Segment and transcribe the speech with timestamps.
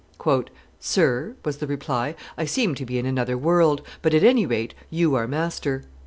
[0.79, 4.73] "Sir," was the reply, "I seem to be in another world, but at any rate
[4.89, 5.83] you are master."